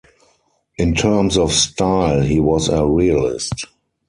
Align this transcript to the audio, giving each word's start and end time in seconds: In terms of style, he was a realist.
In 0.79 0.95
terms 0.95 1.37
of 1.37 1.51
style, 1.51 2.21
he 2.21 2.39
was 2.39 2.69
a 2.69 2.83
realist. 2.87 3.67